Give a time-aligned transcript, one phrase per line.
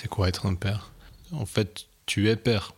[0.00, 0.92] C'est quoi être un père?
[1.30, 2.72] En fait, tu es père.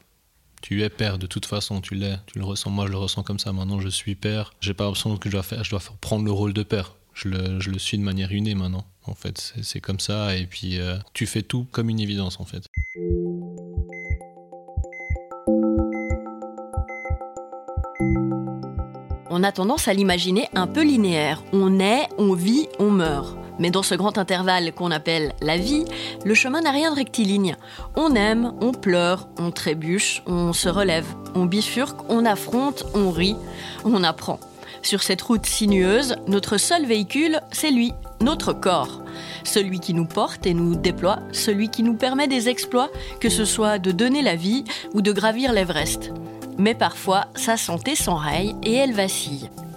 [0.61, 2.69] Tu es père de toute façon, tu l'es, tu le ressens.
[2.71, 3.53] Moi, je le ressens comme ça.
[3.53, 4.53] Maintenant, je suis père.
[4.59, 6.97] J'ai pas l'impression que je dois faire, je dois prendre le rôle de père.
[7.15, 8.85] Je le, suis de manière innée maintenant.
[9.05, 10.37] En fait, c'est comme ça.
[10.37, 12.67] Et puis, euh, tu fais tout comme une évidence, en fait.
[19.31, 21.45] On a tendance à l'imaginer un peu linéaire.
[21.53, 23.42] On naît, on vit, on meurt.
[23.63, 25.85] Mais dans ce grand intervalle qu'on appelle la vie,
[26.25, 27.55] le chemin n'a rien de rectiligne.
[27.95, 33.37] On aime, on pleure, on trébuche, on se relève, on bifurque, on affronte, on rit,
[33.85, 34.41] on apprend.
[34.83, 39.01] Sur cette route sinueuse, notre seul véhicule, c'est lui, notre corps.
[39.45, 43.45] Celui qui nous porte et nous déploie, celui qui nous permet des exploits, que ce
[43.45, 46.11] soit de donner la vie ou de gravir l'Everest.
[46.59, 49.51] Mais parfois, sa santé s'enraye et elle vacille.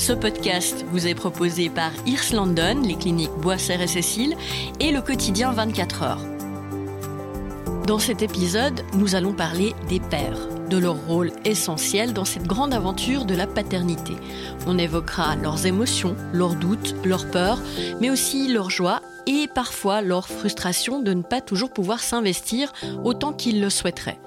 [0.00, 4.34] Ce podcast vous est proposé par Irs London, les cliniques Boisser et Cécile
[4.80, 6.24] et le quotidien 24 heures.
[7.86, 12.72] Dans cet épisode, nous allons parler des pères, de leur rôle essentiel dans cette grande
[12.72, 14.14] aventure de la paternité.
[14.66, 17.60] On évoquera leurs émotions, leurs doutes, leurs peurs,
[18.00, 22.72] mais aussi leurs joies et parfois leur frustration de ne pas toujours pouvoir s'investir
[23.04, 24.20] autant qu'ils le souhaiteraient.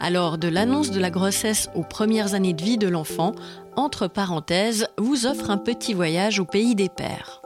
[0.00, 3.34] Alors, de l'annonce de la grossesse aux premières années de vie de l'enfant
[3.76, 7.42] entre parenthèses, vous offre un petit voyage au pays des pères.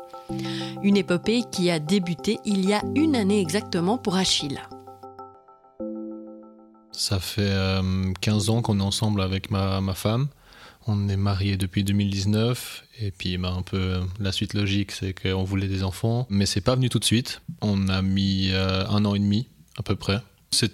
[0.82, 4.60] Une épopée qui a débuté il y a une année exactement pour Achille.
[6.92, 7.52] Ça fait
[8.20, 10.28] 15 euh, ans qu'on est ensemble avec ma, femme.
[10.86, 15.44] On est mariés depuis 2019 et puis bah, un peu la suite logique c'est qu'on
[15.44, 17.42] voulait des enfants mais c'est pas venu tout de suite.
[17.60, 20.20] On a mis euh, un an et demi à peu près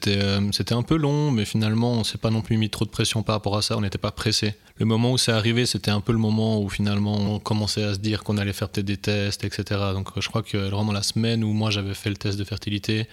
[0.06, 2.90] euh, c'était un peu long, mais finalement, on s'est pas non plus mis trop de
[2.90, 3.76] pression par rapport à ça.
[3.76, 4.54] On n'était pas pressé.
[4.76, 7.94] Le moment où c'est arrivé, c'était un peu le moment où finalement on commençait à
[7.94, 9.80] se dire qu'on allait faire peut-être des tests, etc.
[9.92, 13.08] Donc je crois que vraiment la semaine où moi j'avais fait le test de fertilité,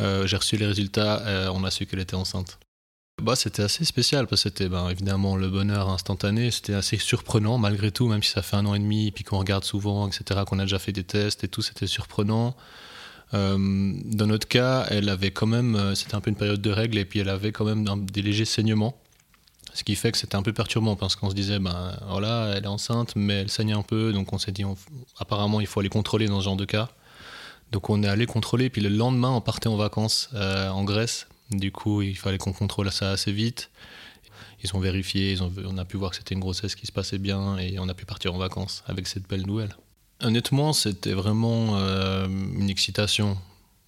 [0.00, 2.58] euh, j'ai reçu les résultats, euh, on a su qu'elle était enceinte.
[3.22, 7.56] Bah, c'était assez spécial parce que c'était ben, évidemment le bonheur instantané, c'était assez surprenant
[7.56, 10.40] malgré tout, même si ça fait un an et demi, puis qu'on regarde souvent, etc.,
[10.44, 12.56] qu'on a déjà fait des tests et tout, c'était surprenant.
[13.32, 16.70] Euh, dans notre cas, elle avait quand même, euh, c'était un peu une période de
[16.70, 18.98] règles et puis elle avait quand même des légers saignements.
[19.72, 22.64] Ce qui fait que c'était un peu perturbant parce qu'on se disait, ben voilà, elle
[22.64, 24.12] est enceinte, mais elle saigne un peu.
[24.12, 24.64] Donc on s'est dit,
[25.20, 26.88] apparemment, il faut aller contrôler dans ce genre de cas.
[27.70, 28.68] Donc on est allé contrôler.
[28.68, 31.28] Puis le lendemain, on partait en vacances euh, en Grèce.
[31.52, 33.70] Du coup, il fallait qu'on contrôle ça assez vite.
[34.64, 37.58] Ils ont vérifié, on a pu voir que c'était une grossesse qui se passait bien
[37.58, 39.74] et on a pu partir en vacances avec cette belle nouvelle.
[40.20, 43.36] Honnêtement, c'était vraiment euh, une excitation.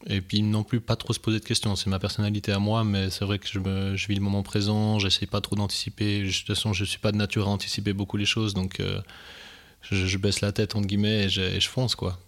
[0.06, 1.76] Et puis non plus pas trop se poser de questions.
[1.76, 5.26] C'est ma personnalité à moi, mais c'est vrai que je vis le moment présent, j'essaie
[5.26, 6.22] pas trop d'anticiper.
[6.22, 9.00] De toute façon, je suis pas de nature à anticiper beaucoup les choses, donc euh,
[9.82, 12.18] je, baisse la tête, entre guillemets, et je, fonce, quoi.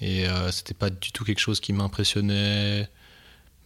[0.00, 2.88] Et euh, c'était pas du tout quelque chose qui m'impressionnait,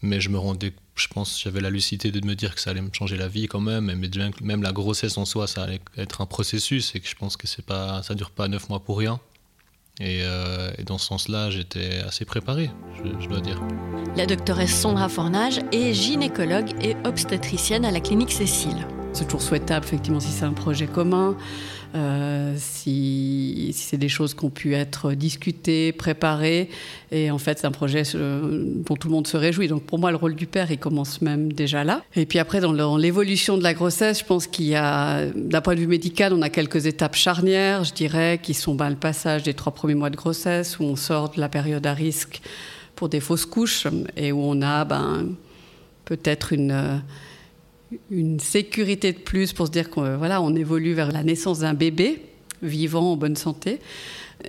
[0.03, 2.81] mais je me rendais, je pense, j'avais la lucidité de me dire que ça allait
[2.81, 4.11] me changer la vie quand même, mais
[4.43, 7.47] même la grossesse en soi, ça allait être un processus, et que je pense que
[7.47, 9.21] c'est pas, ça dure pas neuf mois pour rien.
[10.01, 12.71] Euh, et, dans ce sens-là, j'étais assez préparé,
[13.21, 13.61] je, dois dire.
[14.17, 18.87] La doctoresse Sandra Fornage est gynécologue et obstétricienne à la clinique Cécile.
[19.13, 21.37] C'est toujours souhaitable, effectivement, si c'est un projet commun,
[21.95, 26.69] euh, si, c'est des choses qui ont pu être discutées, préparées.
[27.11, 29.69] Et en fait, c'est un projet euh, dont tout le monde se réjouit.
[29.69, 32.03] Donc pour moi, le rôle du père, il commence même déjà là.
[32.15, 35.75] Et puis après, dans l'évolution de la grossesse, je pense qu'il y a, d'un point
[35.75, 39.43] de vue médical, on a quelques étapes charnières, je dirais, qui sont ben, le passage
[39.43, 42.41] des trois premiers mois de grossesse, où on sort de la période à risque
[42.95, 43.87] pour des fausses couches,
[44.17, 45.29] et où on a ben,
[46.05, 47.03] peut-être une
[48.11, 51.75] une sécurité de plus pour se dire qu'on voilà, on évolue vers la naissance d'un
[51.75, 52.23] bébé
[52.63, 53.81] vivant en bonne santé.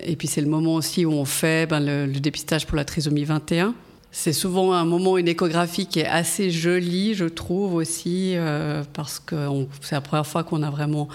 [0.04, 3.24] Et puis c'est le moment aussi où on fait ben, le, dépistage pour la trisomie
[3.24, 3.74] 21.
[4.12, 9.19] C'est souvent un moment, une échographie qui est assez jolie, je trouve aussi, euh, parce
[9.19, 9.36] que
[9.81, 11.07] c'est la première fois qu'on a vraiment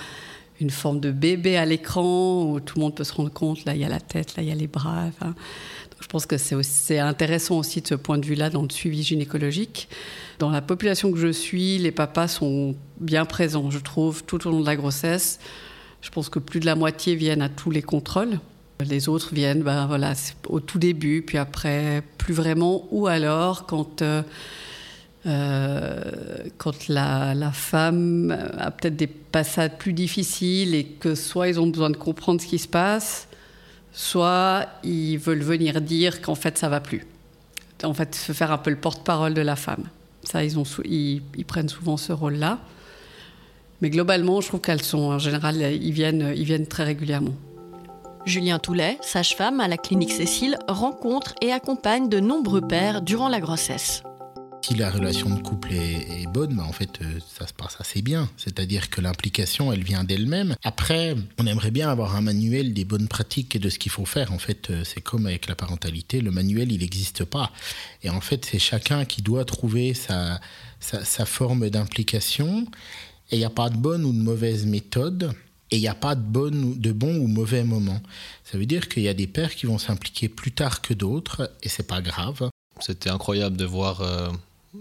[0.60, 3.74] une forme de bébé à l'écran, où tout le monde peut se rendre compte, là
[3.74, 5.10] il y a la tête, là il y a les bras.
[6.00, 9.88] Je pense que c'est intéressant aussi de ce point de vue-là dans le suivi gynécologique.
[10.38, 14.50] Dans la population que je suis, les papas sont bien présents, je trouve, tout au
[14.50, 15.38] long de la grossesse.
[16.02, 18.38] Je pense que plus de la moitié viennent à tous les contrôles.
[18.80, 20.12] Les autres viennent ben, voilà,
[20.48, 24.22] au tout début, puis après, plus vraiment, ou alors quand euh,
[26.58, 31.66] quand la, la, femme a peut-être des passages plus difficiles et que soit ils ont
[31.66, 33.26] besoin de comprendre ce qui se passe,
[33.96, 37.04] soit ils veulent venir dire qu'en fait ça va plus.
[37.82, 39.84] En fait, se faire un peu le porte-parole de la femme.
[40.22, 42.58] Ça, ils, prennent souvent ce rôle-là.
[43.82, 47.34] Mais globalement, je trouve qu'elles sont, en général, ils viennent, ils viennent très régulièrement.
[48.24, 53.40] Julien Toulet, sage-femme à la clinique Cécile, rencontre et accompagne de nombreux pères durant la
[53.40, 54.02] grossesse
[54.66, 58.02] si la relation de couple est, bonne, bah, en fait, euh, ça se passe assez
[58.02, 58.28] bien.
[58.36, 60.56] C'est-à-dire que l'implication, elle vient d'elle-même.
[60.64, 64.06] Après, on aimerait bien avoir un manuel des bonnes pratiques et de ce qu'il faut
[64.06, 64.32] faire.
[64.32, 67.52] En fait, euh, c'est comme avec la parentalité, le manuel, il n'existe pas.
[68.02, 70.40] Et en fait, c'est chacun qui doit trouver sa,
[71.26, 72.66] forme d'implication.
[73.30, 75.32] Et il n'y a pas de bonne ou de mauvaise méthode.
[75.70, 78.00] Et il n'y a pas de, bonne, de bon ou mauvais moment.
[78.42, 81.52] Ça veut dire qu'il y a des pères qui vont s'impliquer plus tard que d'autres,
[81.62, 82.50] et c'est pas grave.
[82.80, 84.28] C'était incroyable de voir euh,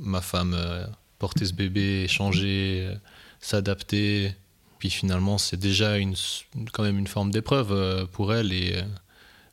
[0.01, 0.85] ma femme euh,
[1.19, 2.95] porter ce bébé, changer, euh,
[3.39, 4.33] s'adapter.
[4.79, 6.15] Puis finalement, c'est déjà une,
[6.73, 8.53] quand même une forme d'épreuve euh, pour elle.
[8.53, 8.81] Et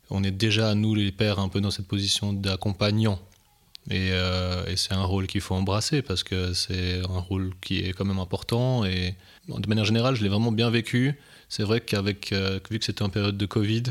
[0.09, 3.19] on est déjà, nous les pères, un peu dans cette position d'accompagnant.
[3.89, 4.11] Et,
[4.77, 8.19] c'est un rôle qu'il faut embrasser parce que c'est un rôle qui est quand même
[8.19, 8.85] important.
[8.85, 9.15] Et
[9.49, 11.19] de manière générale, je l'ai vraiment bien vécu.
[11.49, 12.33] C'est vrai qu'avec,
[12.71, 13.83] vu que c'était en période de Covid,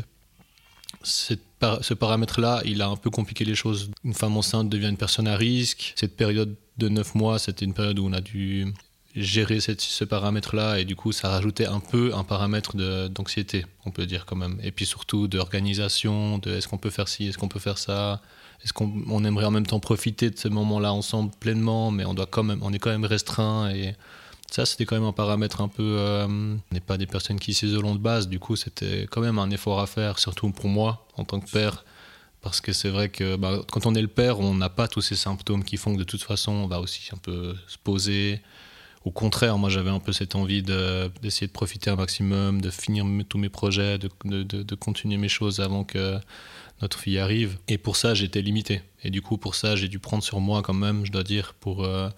[1.01, 3.89] ce paramètre-là, il a un peu compliqué les choses.
[4.03, 5.93] Une femme enceinte devient une personne à risque.
[5.95, 8.73] Cette période de 9 mois, c'était une période où on a dû
[9.15, 12.75] gérer ce paramètre-là et du coup ça rajoutait un peu un paramètre
[13.09, 14.57] d'anxiété, on peut dire quand même.
[14.63, 18.23] Et puis surtout d'organisation, de est-ce qu'on peut faire ci, est-ce qu'on peut faire ça,
[18.63, 22.25] est-ce qu'on aimerait en même temps profiter de ce moment-là ensemble pleinement, mais on doit
[22.25, 23.95] quand même, on est quand même restreint et
[24.53, 25.95] ça, c'était quand même un paramètre un peu.
[25.97, 29.39] Euh, on n'est pas des personnes qui s'isolent de base, du coup, c'était quand même
[29.39, 31.83] un effort à faire, surtout pour moi, en tant que père.
[32.39, 35.01] Parce que c'est vrai que bah, quand on est le père, on n'a pas tous
[35.01, 38.41] ces symptômes qui font que de toute façon, on va aussi un peu se poser.
[39.05, 43.05] Au contraire, moi j'avais un peu cette envie d'essayer de, profiter un maximum, de finir
[43.27, 44.09] tous mes projets, de,
[44.43, 46.19] de, continuer mes choses avant que
[46.79, 47.57] notre fille arrive.
[47.67, 48.83] Et pour ça, j'étais limité.
[49.03, 51.55] Et du coup, pour ça, j'ai dû prendre sur moi quand même, je dois dire,
[51.59, 51.83] pour.
[51.83, 52.09] Euh,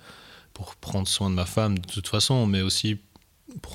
[0.56, 2.98] pour prendre soin de ma femme de toute façon, mais aussi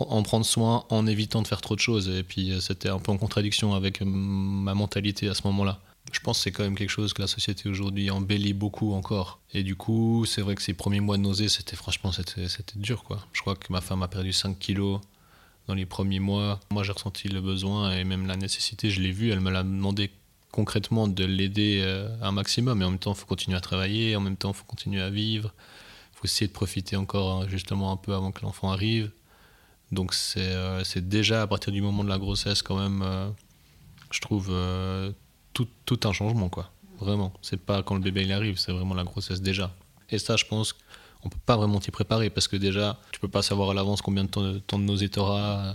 [0.00, 2.08] en prendre soin en évitant de faire trop de choses.
[2.08, 5.78] Et puis euh, c'était un peu en contradiction avec ma mentalité à ce moment-là.
[6.10, 9.38] Je pense que c'est quand même quelque chose que la société aujourd'hui embellit beaucoup encore.
[9.52, 13.04] Et du coup, c'est vrai que ces premiers mois de nausée, c'était franchement, c'était, dur
[13.04, 13.24] quoi.
[13.32, 15.00] Je crois que ma femme a perdu 5 kilos
[15.68, 16.58] dans les premiers mois.
[16.72, 19.62] Moi, j'ai ressenti le besoin et même la nécessité, je l'ai vu, elle me l'a
[19.62, 20.10] demandé
[20.50, 22.80] concrètement de l'aider euh, un maximum.
[22.80, 25.02] Et en même temps, il faut continuer à travailler, en même temps, il faut continuer
[25.02, 25.54] à vivre
[26.20, 29.10] faut essayer de profiter encore hein, justement un peu avant que l'enfant arrive.
[29.90, 33.28] Donc euh, c'est déjà à partir du moment de la grossesse quand même, euh,
[34.10, 35.10] je trouve, euh,
[35.52, 36.70] tout, tout, un changement quoi.
[37.00, 37.32] Vraiment.
[37.40, 39.74] C'est pas quand le bébé il arrive, c'est vraiment la grossesse déjà.
[40.10, 40.74] Et ça, je pense
[41.22, 44.02] qu'on peut pas vraiment t'y préparer parce que déjà, tu peux pas savoir à l'avance
[44.02, 45.74] combien de temps, de, temps de.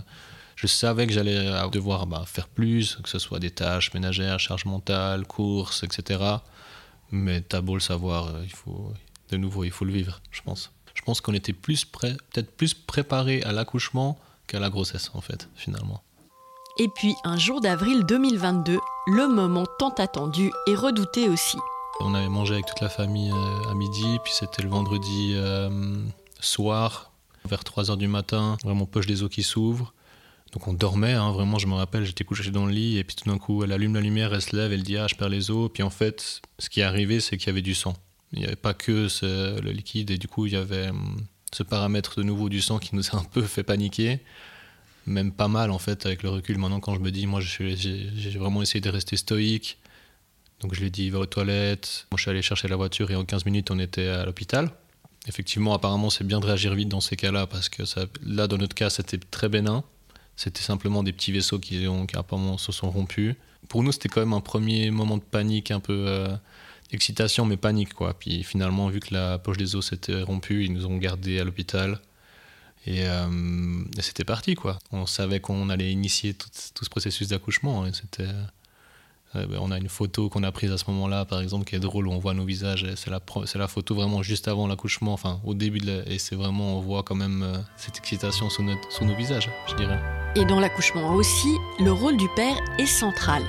[0.54, 4.64] Je savais que j'allais devoir bah, faire plus, que ce soit des tâches ménagères, charge
[4.64, 6.20] mentale, courses, etc.
[7.10, 8.92] Mais t'as beau le savoir, il faut,
[9.30, 10.72] de nouveau, il faut le vivre, je pense.
[10.94, 15.48] Je pense qu'on était plus peut-être plus préparé à l'accouchement qu'à la grossesse, en fait,
[15.54, 16.02] finalement.
[16.78, 18.78] Et puis, un jour d'avril 2022,
[19.08, 21.56] le moment tant attendu et redouté aussi.
[22.00, 25.96] On avait mangé avec toute la famille euh, à midi, puis c'était le vendredi euh,
[26.40, 27.12] soir,
[27.46, 29.94] vers 3h du matin, vraiment poche des os qui s'ouvrent.
[30.52, 33.16] Donc on dormait, hein, vraiment, je me rappelle, j'étais couché dans le lit, et puis
[33.16, 35.30] tout d'un coup, elle allume la lumière, elle se lève, elle dit Ah, je perds
[35.30, 35.70] les os.
[35.72, 37.94] Puis en fait, ce qui est arrivé, c'est qu'il y avait du sang.
[38.36, 41.62] Il n'y avait pas que le liquide et du coup il y avait hum, ce
[41.62, 44.20] paramètre de nouveau du sang qui nous a un peu fait paniquer.
[45.06, 48.38] Même pas mal en fait avec le recul maintenant quand je me dis moi j'ai
[48.38, 49.78] vraiment essayé de rester stoïque.
[50.60, 52.06] Donc je lui ai dit va aux toilettes.
[52.10, 54.70] Moi je suis allé chercher la voiture et en 15 minutes on était à l'hôpital.
[55.28, 57.82] Effectivement apparemment c'est bien de réagir vite dans ces cas-là parce que
[58.24, 59.82] là dans notre cas c'était très bénin.
[60.36, 63.34] C'était simplement des petits vaisseaux qui, ont, qui apparemment se sont rompus.
[63.68, 66.04] Pour nous c'était quand même un premier moment de panique un peu...
[66.06, 66.36] Euh,
[66.92, 68.14] excitation mais panique quoi.
[68.14, 71.44] Puis finalement, vu que la poche des os s'était rompue, ils nous ont gardés à
[71.44, 72.00] l'hôpital.
[72.86, 74.78] Et, euh, c'était parti quoi.
[74.92, 77.86] On savait qu'on allait initier tout, ce processus d'accouchement.
[77.86, 78.28] Et c'était,
[79.34, 81.74] euh, ben, on a une photo qu'on a prise à ce moment-là, par exemple, qui
[81.74, 82.86] est drôle où on voit nos visages.
[82.94, 83.20] C'est la,
[83.54, 87.02] la photo vraiment juste avant l'accouchement, enfin au début de et c'est vraiment on voit
[87.02, 90.00] quand même euh, cette excitation sous, sous nos visages, je dirais.
[90.36, 93.42] Et dans l'accouchement aussi, le rôle du père est central.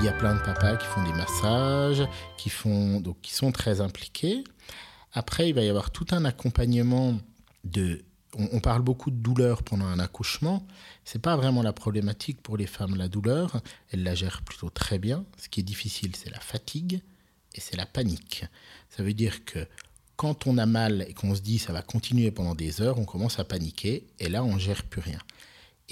[0.00, 3.52] Il y a plein de papas qui font des massages, qui, font, donc, qui sont
[3.52, 4.44] très impliqués.
[5.12, 7.18] Après, il va y avoir tout un accompagnement
[7.64, 8.02] de.
[8.38, 10.66] On, parle beaucoup de douleur pendant un accouchement.
[11.04, 13.60] C'est pas vraiment la problématique pour les femmes, la douleur.
[13.92, 15.26] Elles la gèrent plutôt très bien.
[15.36, 17.02] Ce qui est difficile, c'est la fatigue.
[17.54, 18.46] et c'est la panique.
[18.88, 19.66] Ça veut dire que
[20.16, 23.04] quand on a mal et qu'on se dit ça va continuer pendant des heures, on
[23.04, 25.18] commence à paniquer et là on gère plus rien.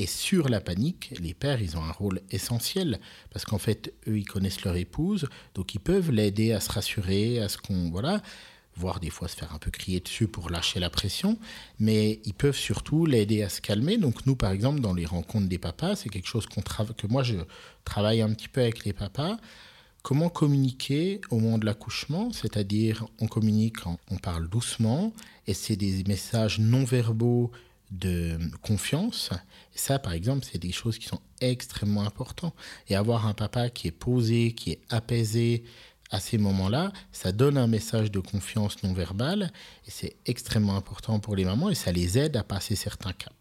[0.01, 3.01] Et sur la panique, les pères, ils ont un rôle essentiel
[3.31, 7.41] parce qu'en fait, eux, ils connaissent leur épouse, donc ils peuvent l'aider à se rassurer,
[7.41, 8.23] à ce qu'on voilà,
[8.77, 11.37] voire des fois se faire un peu crier dessus pour lâcher la pression,
[11.81, 13.99] mais ils peuvent surtout l'aider à se calmer.
[13.99, 17.35] Donc nous, par exemple, dans les rencontres des papas, c'est quelque chose que moi je
[17.85, 19.37] travaille un petit peu avec les papas.
[20.03, 22.33] Comment communiquer au moment de l'accouchement?
[22.33, 25.13] C'est-à-dire, on communique, on parle doucement,
[25.49, 27.51] et c'est des messages non verbaux
[27.91, 29.31] de confiance.
[29.75, 32.55] Ça, par exemple, c'est des choses qui sont extrêmement importantes.
[32.89, 35.65] Et avoir un papa qui est posé, qui est apaisé
[36.11, 39.53] à ces moments-là, ça donne un message de confiance non verbale.
[39.87, 43.35] Et c'est extrêmement important pour les mamans et ça les aide à passer certains caps.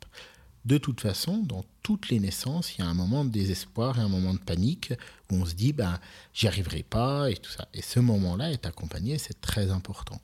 [0.66, 4.02] De toute façon, dans toutes les naissances, il y a un moment de désespoir et
[4.02, 4.92] un moment de panique
[5.32, 5.98] où on se dit, ben,
[6.34, 7.70] j'y arriverai pas et tout ça.
[7.74, 10.20] Et ce moment-là est accompagné, c'est très important.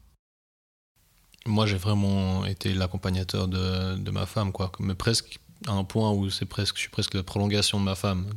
[1.46, 4.72] Moi, j'ai vraiment été l'accompagnateur de, ma femme, quoi.
[4.80, 7.96] Mais presque à un point où c'est presque, je suis presque la prolongation de ma
[7.96, 8.30] femme.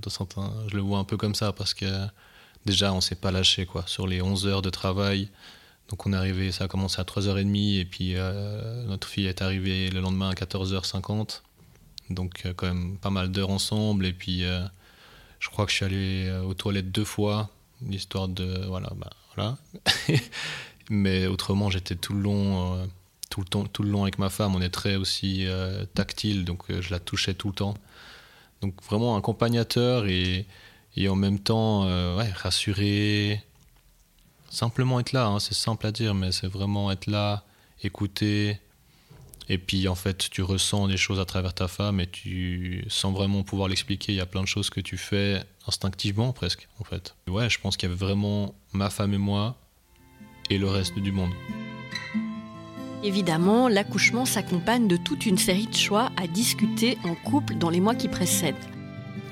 [0.68, 1.86] je le vois un peu comme ça parce que
[2.64, 3.84] déjà, on s'est pas lâché, quoi.
[3.86, 5.30] Sur les 11 heures de travail,
[5.88, 9.40] donc on est arrivé, ça a commencé à 3h30 et puis euh, notre fille est
[9.40, 11.42] arrivée le lendemain à 14h50.
[12.10, 14.06] Donc euh, quand même pas mal d'heures ensemble.
[14.06, 14.66] Et puis euh,
[15.38, 17.50] je crois que je suis allé aux toilettes deux fois,
[17.82, 18.66] l'histoire de...
[18.66, 19.58] Voilà, bah, voilà.
[20.90, 22.88] Mais autrement, j'étais tout le long...
[23.36, 25.46] tout le, temps, tout le long avec ma femme, on est très aussi
[25.94, 27.74] tactile, donc je la touchais tout le temps.
[28.62, 30.46] Donc vraiment accompagnateur et,
[30.96, 31.84] et en même temps
[32.16, 33.42] ouais, rassurer,
[34.48, 37.44] simplement être là, hein, c'est simple à dire, mais c'est vraiment être là,
[37.82, 38.58] écouter,
[39.48, 43.12] et puis en fait, tu ressens des choses à travers ta femme et tu, sans
[43.12, 46.84] vraiment pouvoir l'expliquer, il y a plein de choses que tu fais instinctivement presque, en
[46.84, 47.14] fait.
[47.28, 49.56] Ouais, je pense qu'il y avait vraiment ma femme et moi
[50.50, 51.32] et le reste du monde.
[53.04, 57.80] Évidemment, l'accouchement s'accompagne de toute une série de choix à discuter en couple dans les
[57.80, 58.54] mois qui précèdent.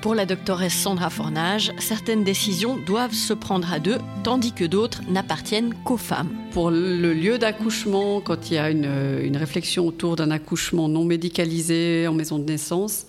[0.01, 5.01] Pour la doctoresse Sandra Fornage, certaines décisions doivent se prendre à deux, tandis que d'autres
[5.09, 6.29] n'appartiennent qu'aux femmes.
[6.51, 12.07] Pour le lieu d'accouchement, quand il y a une, réflexion autour d'un accouchement non médicalisé
[12.07, 13.07] en maison de naissance,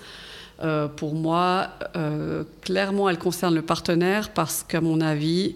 [0.62, 5.54] euh, pour moi, euh, clairement, elle concerne le partenaire parce qu'à mon avis,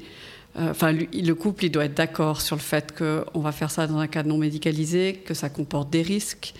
[0.58, 3.86] euh, enfin, le couple, il doit être d'accord sur le fait qu'on va faire ça
[3.86, 6.54] dans un cadre non médicalisé, que ça comporte des risques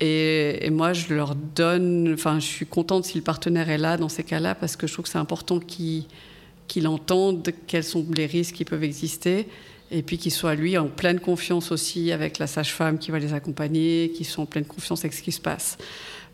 [0.00, 2.12] et, moi, je leur donne.
[2.14, 4.92] Enfin, je suis contente si le partenaire est là dans ces cas-là, parce que je
[4.92, 6.04] trouve que c'est important qu'il
[6.68, 9.48] qu'il entende quels sont les risques qui peuvent exister,
[9.90, 13.32] et puis qu'il soit, lui, en pleine confiance aussi avec la sage-femme qui va les
[13.32, 15.78] accompagner, qu'il soit en pleine confiance avec ce qui se passe.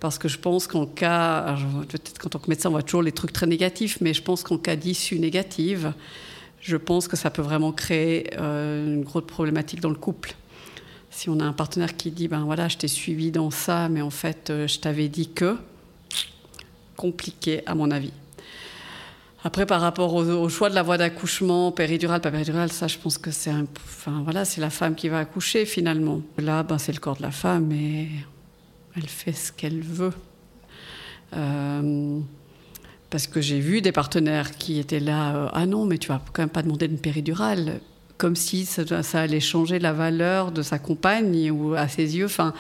[0.01, 1.57] Parce que je pense qu'en cas.
[1.89, 4.43] Peut-être qu'en tant que médecin, on voit toujours les trucs très négatifs, mais je pense
[4.43, 5.95] qu'en cas d'issue négative,
[6.65, 10.35] je pense que ça peut vraiment créer euh, une grosse problématique dans le couple.
[11.11, 14.01] Si on a un partenaire qui dit ben voilà je t'ai suivi dans ça mais
[14.01, 15.57] en fait euh, je t'avais dit que
[16.97, 18.13] compliqué à mon avis.
[19.45, 23.19] Après par rapport au, choix de la voie d'accouchement péridurale pas péridurale ça je pense
[23.19, 23.53] que c'est
[23.85, 26.23] enfin voilà c'est la femme qui va accoucher finalement.
[26.39, 28.09] Là ben c'est le corps de la femme et
[28.97, 30.15] elle fait ce qu'elle veut.
[31.35, 32.21] Euh,
[33.15, 36.21] parce que j'ai vu des partenaires qui étaient là euh, ah non mais tu vas
[36.33, 37.79] quand même pas demander une péridurale
[38.19, 38.83] comme si ça,
[39.21, 42.25] allait changer la valeur de sa compagne ou à ses yeux.
[42.25, 42.55] Enfin,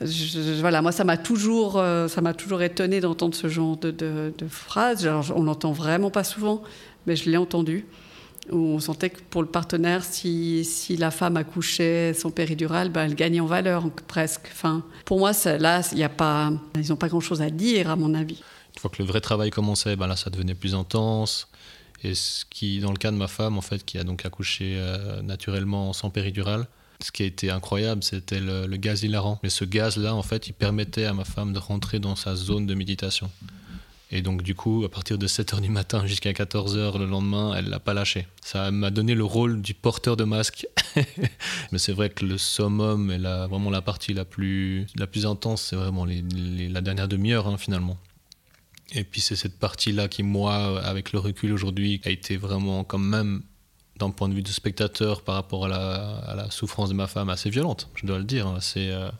[0.00, 5.08] voilà, moi ça m'a toujours, euh, ça m'a toujours étonné d'entendre ce genre de, phrases.
[5.32, 6.64] on l'entend vraiment pas souvent,
[7.06, 7.86] mais je l'ai entendu.
[8.50, 10.66] On sentait que pour le partenaire, si,
[10.98, 14.48] la femme accouchait son péridural, ben, elle gagnait en valeur presque.
[14.52, 18.42] Enfin, pour moi, là, a pas, ils n'ont pas grand-chose à dire à mon avis.
[18.76, 21.48] Une fois que le vrai travail commençait, ben là, ça devenait plus intense.
[22.02, 24.74] Et ce qui, dans le cas de ma femme, en fait, qui a donc accouché
[24.76, 26.66] euh, naturellement sans péridurale,
[27.00, 29.38] ce qui a été incroyable, c'était le, gaz hilarant.
[29.42, 32.66] Mais ce gaz-là, en fait, il permettait à ma femme de rentrer dans sa zone
[32.66, 33.30] de méditation.
[34.10, 37.68] Et donc, du coup, à partir de 7h du matin jusqu'à 14h le lendemain, elle
[37.68, 38.28] l'a pas lâché.
[38.42, 40.66] Ça m'a donné le rôle du porteur de masque.
[41.72, 45.26] Mais c'est vrai que le summum et la, vraiment la partie la plus, la plus
[45.26, 47.98] intense, c'est vraiment la dernière demi-heure, hein, finalement.
[48.92, 52.98] Et puis c'est cette partie-là qui, moi, avec le recul aujourd'hui, a été vraiment quand
[52.98, 53.42] même,
[53.98, 57.50] d'un point de vue de spectateur par rapport à la, souffrance de ma femme, assez
[57.50, 58.56] violente, je dois le dire, hein.
[58.56, 59.10] assez, euh,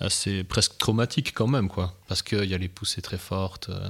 [0.00, 1.94] assez presque traumatique quand même, quoi.
[2.08, 3.88] Parce qu'il y a les poussées très fortes euh,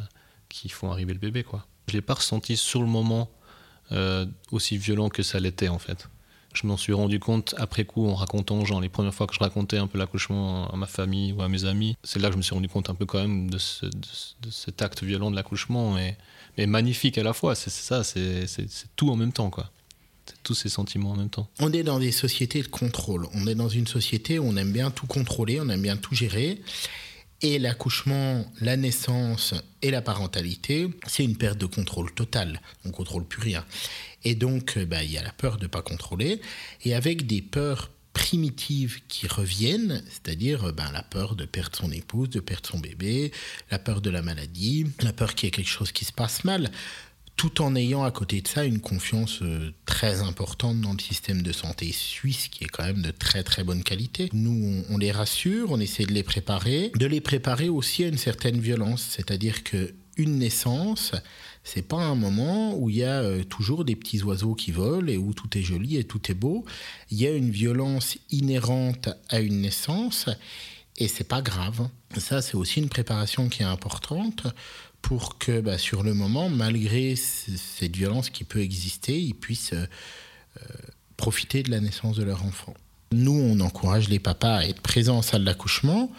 [0.49, 1.67] qui font arriver le bébé, quoi.
[1.89, 3.31] Je l'ai pas ressenti sur le moment
[3.91, 6.09] euh, aussi violent que ça l'était, en fait
[6.55, 8.81] je m'en suis rendu compte après coup en racontant gens.
[8.81, 11.65] Les premières fois que je racontais un peu l'accouchement à ma famille ou à mes
[11.65, 14.83] amis, c'est là que je me suis rendu compte un peu quand même de, cet
[14.83, 16.17] acte violent de l'accouchement, et,
[16.59, 17.55] mais magnifique à la fois.
[17.55, 18.47] C'est ça, c'est
[18.97, 19.51] tout en même temps.
[19.51, 19.71] quoi.
[20.43, 21.49] tous ces sentiments en même temps.
[21.61, 23.27] On est dans des sociétés de contrôle.
[23.35, 26.15] On est dans une société où on aime bien tout contrôler, on aime bien tout
[26.15, 26.61] gérer.
[27.45, 32.61] Et l'accouchement, la naissance et la parentalité, c'est une perte de contrôle totale.
[32.85, 33.65] On ne contrôle plus rien.
[34.23, 36.41] Et donc, euh, bah, il y a la peur de ne pas contrôler.
[36.85, 41.91] Et avec des peurs primitives qui reviennent, c'est-à-dire euh, ben, la peur de perdre son
[41.91, 43.33] épouse, de perdre son bébé,
[43.73, 46.45] la peur de la maladie, la peur qu'il y ait quelque chose qui se passe
[46.45, 46.71] mal,
[47.37, 49.73] tout en ayant à côté de ça une confiance euh,
[50.03, 53.63] très importante dans le système de santé suisse qui est quand même de très très
[53.63, 54.31] bonne qualité.
[54.33, 58.09] Nous, on, on les rassure, on essaie de les préparer, de les préparer aussi à
[58.09, 61.13] une certaine violence, c'est-à-dire que une naissance,
[61.63, 65.07] c'est pas un moment où il y a euh, toujours des petits oiseaux qui volent
[65.07, 66.65] et où tout est joli et tout est beau.
[67.13, 70.29] Il y a une violence inhérente à une naissance
[70.97, 71.89] et c'est pas grave.
[72.17, 74.49] Ça, c'est aussi une préparation qui est importante
[75.03, 79.87] pour que, bah, sur le moment, malgré cette violence qui peut exister, ils puissent euh,
[80.59, 80.65] euh,
[81.17, 82.75] profiter de la naissance de leur enfant.
[83.13, 86.11] Nous, on encourage les papas à être présents en salle d'accouchement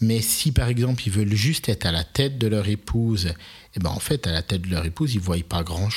[0.00, 3.34] mais si par exemple ils veulent juste être à la tête de leur épouse,
[3.74, 5.90] eh ben en fait à la tête de leur épouse ils voient pas grand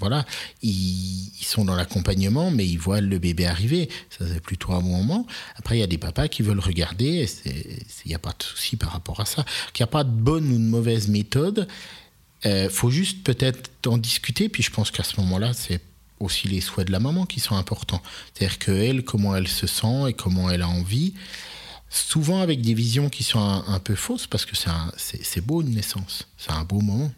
[0.00, 0.24] Voilà,
[0.62, 3.88] ils, sont dans l'accompagnement, mais ils voient le bébé arriver.
[4.10, 5.26] Ça, c'est plutôt un bon moment.
[5.56, 7.26] Après, il y a des papas qui veulent regarder.
[7.44, 9.44] Il n'y a pas de souci par rapport à ça.
[9.74, 11.68] Il n'y a pas de bonne ou de mauvaise méthode.
[12.44, 14.48] Il euh, faut juste peut-être en discuter.
[14.48, 15.80] Puis je pense qu'à ce moment-là, c'est
[16.20, 18.02] aussi les souhaits de la maman qui sont importants.
[18.32, 21.14] C'est-à-dire qu'elle, comment elle se sent et comment elle a envie
[21.90, 24.54] souvent avec des visions qui sont un, peu fausses, parce que
[24.96, 27.10] c'est beau une naissance, c'est un beau moment.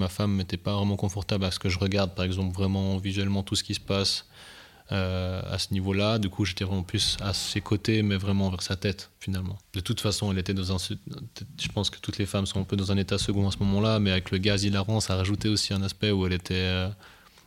[0.00, 3.42] Ma femme n'était pas vraiment confortable à ce que je regarde, par exemple, vraiment visuellement
[3.42, 4.26] tout ce qui se passe
[4.92, 6.18] euh, à ce niveau-là.
[6.18, 9.58] Du coup, j'étais vraiment plus à ses côtés, mais vraiment vers sa tête, finalement.
[9.72, 10.78] De toute façon, elle était dans un.
[10.78, 13.58] Je pense que toutes les femmes sont un peu dans un état second à ce
[13.60, 16.54] moment-là, mais avec le gaz hilarant, ça rajoutait aussi un aspect où elle était.
[16.54, 16.88] Euh,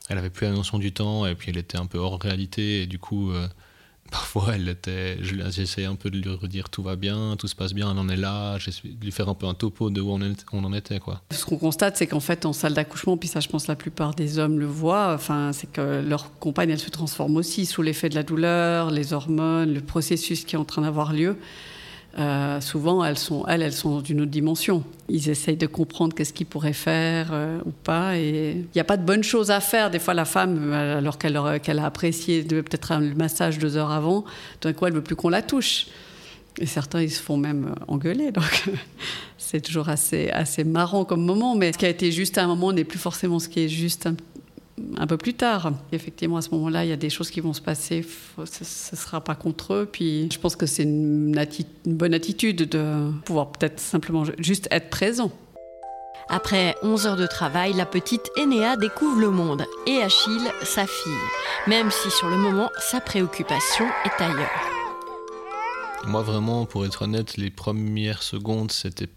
[0.10, 2.84] elle avait plus la notion du temps, et puis elle était un peu hors réalité,
[2.84, 3.32] et du coup.
[3.32, 3.48] Euh,
[4.12, 7.74] Parfois, elle était, j'essayais un peu de lui redire tout va bien, tout se passe
[7.74, 10.12] bien, on en est là, j'essaie de lui faire un peu un topo de où
[10.12, 10.20] on,
[10.54, 11.00] on en était.
[11.00, 11.22] Quoi.
[11.32, 14.14] Ce qu'on constate, c'est qu'en fait, en salle d'accouchement, puis ça, je pense, la plupart
[14.16, 18.10] des hommes le voient, enfin, c'est que leur compagne, elle se transforme aussi sous l'effet
[18.10, 21.38] de la douleur, les hormones, le processus qui est en train d'avoir lieu.
[22.18, 24.84] Euh, souvent, elles sont, elles, elles sont dans une autre dimension.
[25.08, 28.18] Ils essayent de comprendre qu'est-ce qu'ils pourraient faire euh, ou pas.
[28.18, 29.92] Et il n'y a pas de bonnes choses à faire.
[29.92, 34.26] Des fois, la femme, alors qu'elle a apprécié peut-être un massage deux heures avant,
[34.62, 35.88] d'un coup, elle veut plus qu'on la touche.
[36.60, 38.32] Et certains, ils se font même engueuler.
[38.32, 38.64] Donc,
[39.38, 41.56] c'est toujours assez, assez marrant comme moment.
[41.56, 43.70] Mais ce qui a été juste à un moment n'est plus forcément ce qui est
[43.70, 44.10] juste
[44.98, 45.72] un, peu plus tard.
[45.92, 48.06] Effectivement, à ce moment-là, il y a des choses qui vont se passer,
[48.38, 49.90] ce ne sera pas contre eux.
[49.92, 51.36] Puis je pense que c'est une,
[51.86, 55.32] bonne attitude de pouvoir peut-être simplement juste être présent.
[56.30, 61.14] Après 11 heures de travail, la petite Enéa découvre le monde et Achille, sa fille,
[61.68, 64.68] même si sur le moment, sa préoccupation est ailleurs.
[66.06, 69.08] Moi vraiment, pour être honnête, les premières secondes, c'était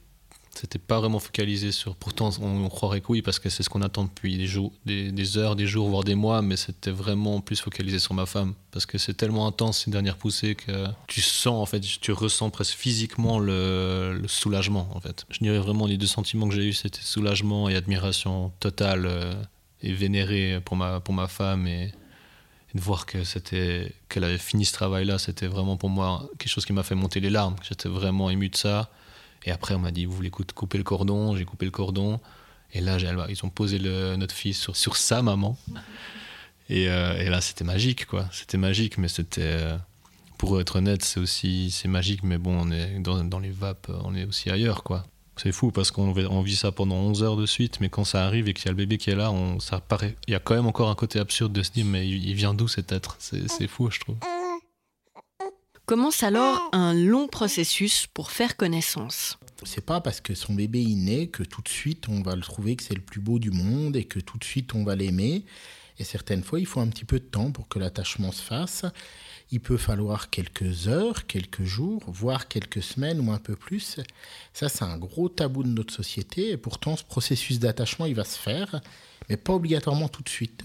[0.54, 1.94] c'était pas vraiment focalisé sur.
[1.94, 5.38] Pourtant, on, croirait que oui, parce que c'est ce qu'on attend depuis des, jours, des,
[5.38, 8.54] heures, des jours, voire des mois, mais c'était vraiment plus focalisé sur ma femme.
[8.72, 12.50] Parce que c'est tellement intense ces dernières poussées que tu sens, en fait, tu ressens
[12.50, 15.24] presque physiquement le, soulagement, en fait.
[15.30, 19.32] Je dirais vraiment les deux sentiments que j'ai eus, c'était soulagement et admiration totale euh,
[19.82, 21.66] et vénérée pour ma, pour ma femme.
[21.66, 21.92] Et,
[22.74, 26.64] de voir que c'était qu'elle avait fini ce travail-là, c'était vraiment pour moi quelque chose
[26.64, 27.56] qui m'a fait monter les larmes.
[27.68, 28.90] J'étais vraiment ému de ça.
[29.44, 31.37] Et après, on m'a dit, vous voulez couper le cordon?
[31.37, 32.20] J'ai coupé le cordon.
[32.72, 32.98] Et là,
[33.29, 35.57] ils ont posé le, notre fils sur, sur sa maman.
[36.72, 38.29] Et, euh, et là, c'était magique, quoi.
[38.31, 39.40] C'était magique, mais c'était.
[39.42, 39.76] Euh,
[40.38, 43.90] pour être honnête, c'est aussi c'est magique, mais bon, on est dans, dans, les vapes,
[44.05, 45.05] on est aussi ailleurs, quoi.
[45.37, 48.24] C'est fou parce qu'on on vit ça pendant 11 heures de suite, mais quand ça
[48.24, 50.35] arrive et qu'il y a le bébé qui est là, on, ça paraît, il y
[50.37, 52.92] a quand même encore un côté absurde de se dire, mais il vient d'où cet
[52.92, 53.16] être?
[53.18, 54.16] C'est fou, je trouve.
[55.90, 59.40] Commence alors un long processus pour faire connaissance.
[59.64, 62.42] C'est pas parce que son bébé est né que tout de suite on va le
[62.42, 64.94] trouver que c'est le plus beau du monde et que tout de suite on va
[64.94, 65.44] l'aimer.
[65.98, 68.85] Et certaines fois, il faut un petit peu de temps pour que l'attachement se fasse.
[69.50, 73.98] Il peut falloir quelques heures, quelques jours, voire quelques semaines ou un peu plus.
[74.53, 76.50] Ça, c'est un gros tabou de notre société.
[76.50, 78.81] Et pourtant, ce processus d'attachement, il va se faire,
[79.29, 80.62] mais pas obligatoirement tout de suite.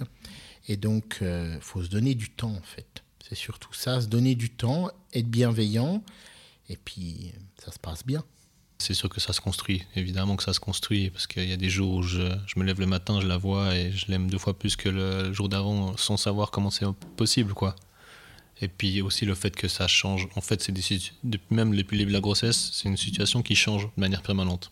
[0.68, 3.05] Et donc, il euh, faut se donner du temps, en fait.
[3.28, 6.04] C'est surtout ça, se donner du temps, être bienveillant,
[6.70, 7.34] et puis
[7.64, 8.24] ça se passe bien.
[8.78, 11.58] C'est sûr que ça se construit, évidemment que ça se construit, parce qu'il y a
[11.58, 12.20] des jours où je,
[12.56, 15.34] me lève le matin, je la vois et je l'aime deux fois plus que le
[15.34, 16.86] jour d'avant, sans savoir comment c'est
[17.16, 17.76] possible, quoi.
[18.62, 20.28] Et puis aussi le fait que ça change.
[20.36, 20.74] En fait, c'est
[21.50, 24.70] même depuis le début de la grossesse, c'est une situation qui change de manière permanente.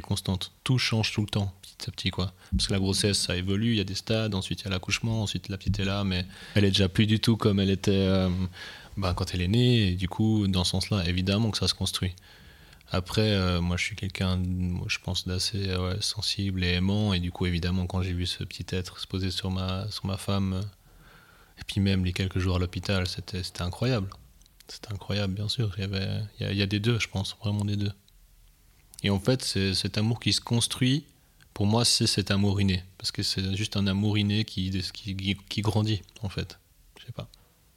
[0.00, 0.52] Constante.
[0.64, 2.32] Tout change tout le temps, petit à petit, quoi.
[2.50, 4.70] Parce que la grossesse, ça évolue, il y a des stades, ensuite il y a
[4.70, 6.24] l'accouchement, ensuite la petite est là, mais
[6.54, 8.30] elle est déjà plus du tout comme elle était euh,
[8.96, 11.74] bah, quand elle est née, et du coup, dans ce sens-là, évidemment que ça se
[11.74, 12.14] construit.
[12.90, 14.42] Après, euh, moi, je suis quelqu'un,
[14.86, 18.66] je pense, d'assez sensible et aimant, et du coup, évidemment, quand j'ai vu ce petit
[18.74, 20.62] être se poser sur ma, sur ma femme,
[21.58, 24.08] et puis même les quelques jours à l'hôpital, c'était incroyable.
[24.68, 25.72] C'était incroyable, bien sûr.
[25.76, 27.92] Il y, avait, il y, a, des deux, je pense, vraiment des deux.
[29.02, 31.04] Et en fait, c'est cet amour qui se construit,
[31.54, 32.82] pour moi, c'est cet amour inné.
[32.98, 34.70] Parce que c'est juste un amour inné qui,
[35.48, 36.58] qui, grandit, en fait.
[36.98, 37.28] Je sais pas.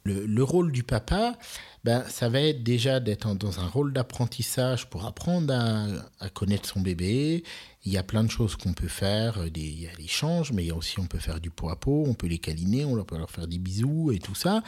[0.04, 1.36] Le, rôle du papa,
[1.82, 5.86] ben, ça va être déjà d'être dans un rôle d'apprentissage pour apprendre à,
[6.20, 7.42] à, connaître son bébé.
[7.84, 9.50] Il y a plein de choses qu'on peut faire.
[9.50, 11.70] Des, il y a l'échange, mais il y a aussi on peut faire du pot
[11.70, 14.62] à pot, on peut les câliner, on peut leur faire des bisous et tout ça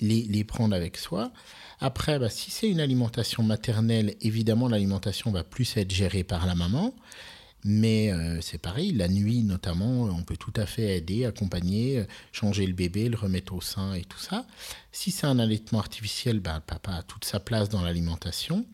[0.00, 1.32] les, prendre avec soi.
[1.80, 6.54] Après, bah, si c'est une alimentation maternelle, évidemment, l'alimentation va plus être gérée par la
[6.54, 6.94] maman.
[7.62, 12.04] Mais euh, c'est pareil, la nuit notamment, on peut tout à fait aider, accompagner, euh,
[12.32, 14.46] changer le bébé, le remettre au sein et tout ça.
[14.92, 18.64] Si c'est un allaitement artificiel, bah, papa a toute sa place dans l'alimentation.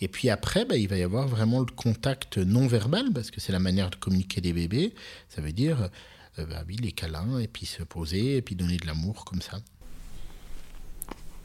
[0.00, 3.40] Et puis après, bah, il va y avoir vraiment le contact non verbal, parce que
[3.40, 4.94] c'est la manière de communiquer des bébés.
[5.28, 5.90] Ça veut dire,
[6.38, 9.42] euh, bah, oui, les câlins, et puis se poser, et puis donner de l'amour comme
[9.42, 9.60] ça.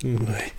[0.03, 0.53] Ouais.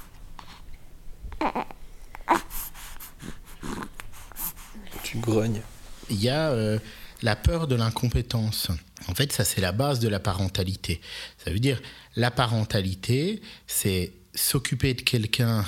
[5.03, 5.63] Tu grognes.
[6.11, 6.79] Il y a euh,
[7.23, 8.71] la peur de l'incompétence.
[9.09, 11.01] En fait, ça, c'est la base de la parentalité.
[11.43, 11.81] Ça veut dire,
[12.17, 15.65] la parentalité, c'est s'occuper de quelqu'un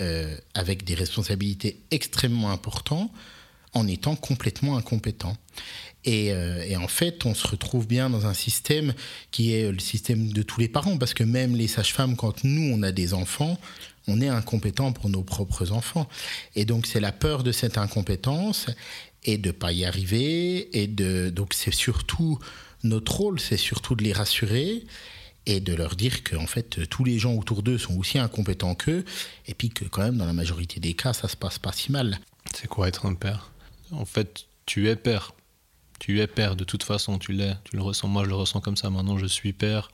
[0.00, 3.10] euh, avec des responsabilités extrêmement importantes
[3.76, 5.36] en étant complètement incompétent.
[6.06, 8.94] Euh, et, en fait, on se retrouve bien dans un système
[9.30, 12.72] qui est le système de tous les parents, parce que même les sages-femmes, quand nous,
[12.72, 13.58] on a des enfants,
[14.06, 16.08] on est incompétent pour nos propres enfants.
[16.54, 18.66] Et donc, c'est la peur de cette incompétence
[19.24, 20.80] et de pas y arriver.
[20.80, 22.38] Et donc, c'est surtout
[22.82, 24.84] notre rôle, c'est surtout de les rassurer
[25.44, 28.74] et de leur dire que en fait tous les gens autour d'eux sont aussi incompétents
[28.74, 29.04] qu'eux
[29.46, 31.92] et puis que quand même dans la majorité des cas ça se passe pas si
[31.92, 32.18] mal.
[32.52, 33.52] C'est quoi être un père?
[33.92, 35.32] En fait, tu es père
[35.98, 38.08] tu es père de toute façon, tu l'es, tu le ressens.
[38.08, 38.90] Moi, je le ressens comme ça.
[38.90, 39.90] Maintenant, je suis père.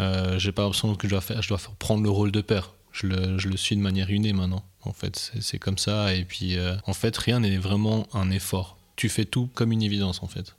[0.00, 2.72] Euh, j'ai pas l'impression que je dois faire, je dois prendre le rôle de père.
[2.92, 4.64] Je le, je le suis de manière innée maintenant.
[4.82, 6.14] En fait, c'est comme ça.
[6.14, 8.76] Et puis, euh, en fait, rien n'est vraiment un effort.
[8.96, 10.54] Tu fais tout comme une évidence, en fait.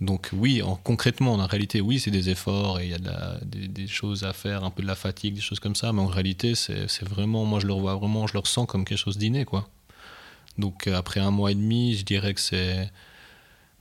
[0.00, 3.86] Donc oui, en, concrètement, en réalité, oui, c'est des efforts et il y a des,
[3.86, 5.92] choses à faire, un peu de la fatigue, des choses comme ça.
[5.92, 8.98] Mais en réalité, c'est vraiment, moi, je le vois vraiment, je le ressens comme quelque
[8.98, 9.68] chose d'inné, quoi.
[10.58, 12.90] Donc après un mois et demi, je dirais que c'est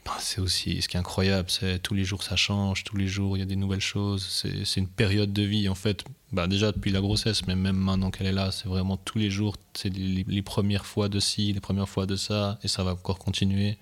[0.06, 3.08] bah, c'est aussi ce qui est incroyable, c'est tous les jours ça change, tous les
[3.08, 4.24] jours il y a des nouvelles choses.
[4.64, 6.06] C'est une période de vie en fait.
[6.32, 9.32] Bah, déjà depuis la grossesse, mais même maintenant qu'elle est là, c'est vraiment tous les
[9.32, 9.56] jours.
[9.74, 13.20] C'est les, premières fois de ci, les premières fois de ça, et ça va encore
[13.20, 13.78] continuer.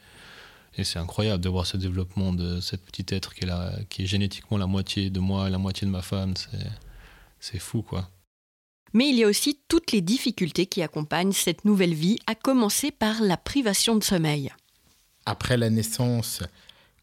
[0.77, 4.03] Et c'est incroyable de voir ce développement de cette petite être qui est, là, qui
[4.03, 6.33] est génétiquement la moitié de moi et la moitié de ma femme.
[7.39, 8.09] C'est fou quoi.
[8.93, 12.91] Mais il y a aussi toutes les difficultés qui accompagnent cette nouvelle vie, à commencer
[12.91, 14.51] par la privation de sommeil
[15.25, 16.43] après la naissance,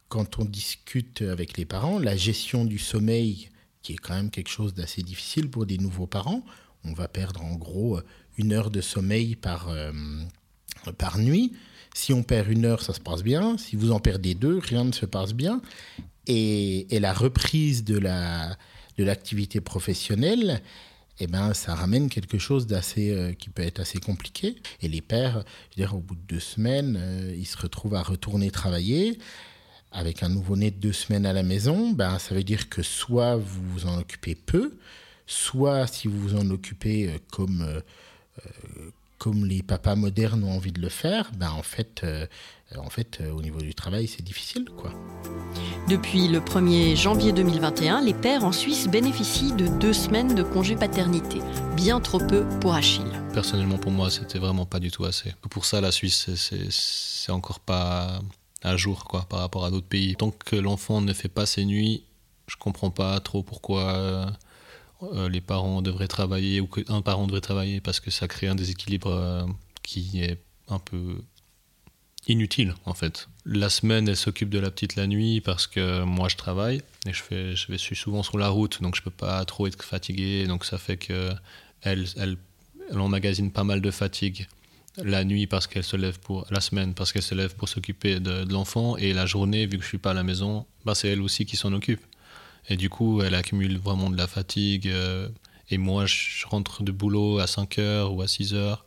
[0.08, 3.48] quand on discute avec les parents, la gestion du sommeil,
[3.82, 6.44] qui est quand même quelque chose d'assez difficile pour des nouveaux parents,
[6.84, 8.00] on va perdre en gros
[8.36, 9.92] une heure de sommeil par, euh,
[10.98, 11.52] par nuit.
[11.94, 13.58] Si on perd une heure, ça se passe bien.
[13.58, 15.60] Si vous en perdez deux, rien ne se passe bien.
[16.26, 20.62] Et, et la reprise de l'activité la, de professionnelle,
[21.20, 24.56] eh ben, ça ramène quelque chose d'assez euh, qui peut être assez compliqué.
[24.80, 27.94] Et les pères, je veux dire, au bout de deux semaines, euh, ils se retrouvent
[27.94, 29.18] à retourner travailler
[29.92, 31.90] avec un nouveau-né de deux semaines à la maison.
[31.90, 34.78] Ben, ça veut dire que soit vous vous en occupez peu,
[35.26, 37.82] soit si vous vous en occupez euh, comme
[39.20, 42.04] comme les papas modernes ont envie de le faire, ben en fait,
[42.74, 44.64] en fait au niveau du travail, c'est difficile.
[44.76, 44.92] quoi.
[45.88, 50.74] Depuis le 1er janvier 2021, les pères en Suisse bénéficient de deux semaines de congé
[50.74, 51.40] paternité,
[51.76, 53.12] bien trop peu pour Achille.
[53.34, 55.34] Personnellement, pour moi, c'était vraiment pas du tout assez.
[55.50, 56.30] Pour ça, la Suisse,
[56.70, 58.20] c'est encore pas
[58.62, 60.16] à jour quoi, par rapport à d'autres pays.
[60.16, 62.04] Tant que l'enfant ne fait pas ses nuits,
[62.46, 64.26] je comprends pas trop pourquoi euh,
[65.30, 69.10] les parents devraient travailler ou qu'un parent devrait travailler parce que ça crée un déséquilibre
[69.10, 69.46] euh,
[69.82, 71.22] qui est un peu
[72.26, 73.28] inutile en fait.
[73.46, 77.12] La semaine, elle s'occupe de la petite la nuit parce que moi je travaille et
[77.12, 80.46] je, fais, suis souvent sur la route donc je peux pas trop être fatigué.
[80.46, 81.30] Donc ça fait que
[81.82, 82.06] elle,
[82.94, 84.48] emmagasine pas mal de fatigue
[84.96, 88.20] la nuit parce qu'elle se lève pour la semaine parce qu'elle se lève pour s'occuper
[88.20, 88.98] de, l'enfant.
[88.98, 91.46] Et la journée vu que je suis pas à la maison bah, c'est elle aussi
[91.46, 92.02] qui s'en occupe
[92.68, 95.28] et du coup elle accumule vraiment de la fatigue euh,
[95.70, 98.84] et moi je rentre de boulot à 5 heures ou à 6 heures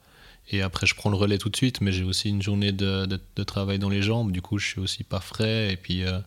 [0.52, 3.06] Et après, je prends le relais tout de suite, mais j'ai aussi une journée de,
[3.06, 4.32] de, travail dans les jambes.
[4.32, 5.72] Du coup, je suis aussi pas frais.
[5.72, 6.20] Et puis, euh,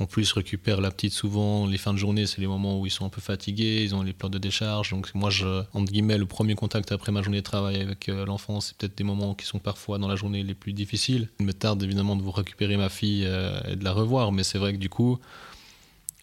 [0.00, 1.66] en plus, je récupère la petite souvent.
[1.66, 4.02] Les fins de journée, c'est les moments où ils sont un peu fatigués, ils ont
[4.02, 4.90] les pleurs de décharge.
[4.90, 8.24] Donc, moi, je, entre guillemets, le premier contact après ma journée de travail avec euh,
[8.24, 11.28] l'enfant, c'est peut-être des moments qui sont parfois dans la journée les plus difficiles.
[11.38, 14.58] Il me tarde évidemment de vous récupérer ma fille et de la revoir, mais c'est
[14.58, 15.18] vrai que du coup,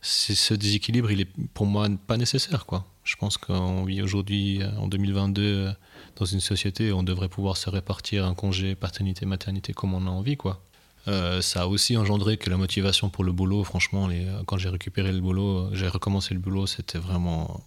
[0.06, 2.86] ce déséquilibre, il est pour moi pas nécessaire, quoi.
[3.04, 5.72] Je pense qu'on vit aujourd'hui, en 2022,
[6.16, 10.38] dans une société, on devrait pouvoir se répartir un congé paternité-maternité comme on a envie,
[10.38, 10.62] quoi.
[11.08, 14.70] Euh, ça a aussi engendré que la motivation pour le boulot, franchement, les, quand j'ai
[14.70, 17.62] récupéré le boulot, j'ai recommencé le boulot, c'était vraiment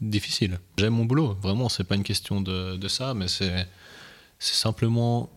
[0.00, 0.58] difficile.
[0.78, 3.66] J'aime mon boulot, vraiment, c'est pas une question de, de ça, mais c'est
[4.38, 5.30] simplement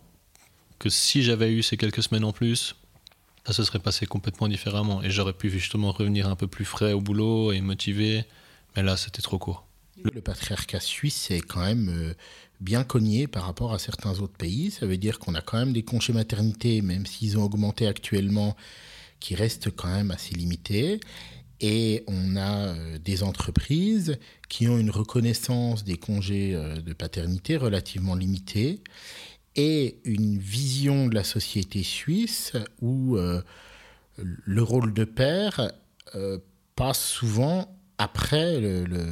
[0.78, 2.74] que si j'avais eu ces quelques semaines en plus,
[3.44, 6.92] ça se serait passé complètement différemment et j'aurais pu justement revenir un peu plus frais
[6.92, 8.24] au boulot et motivé,
[8.76, 9.66] mais là c'était trop court.
[10.02, 12.14] Le patriarcat suisse est quand même euh,
[12.60, 14.70] bien cogné par rapport à certains autres pays.
[14.70, 18.56] Ça veut dire qu'on a quand même des congés maternité, même s'ils ont augmenté actuellement,
[19.20, 20.98] qui restent quand même assez limités.
[21.60, 27.56] Et on a euh, des entreprises qui ont une reconnaissance des congés euh, de paternité
[27.56, 28.80] relativement limitée
[29.56, 33.16] et une vision de la société suisse où
[34.16, 35.72] le rôle de père
[36.76, 38.60] passe souvent après